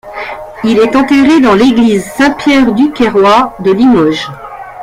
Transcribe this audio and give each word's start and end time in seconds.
Il 0.63 0.79
est 0.79 0.95
enterré 0.95 1.39
dans 1.41 1.53
l'Église 1.53 2.03
Saint-Pierre-du-Queyroix 2.17 3.55
de 3.59 3.71
Limoges. 3.71 4.31